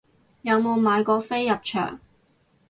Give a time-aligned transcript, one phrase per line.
[0.41, 1.99] 有冇買過飛入場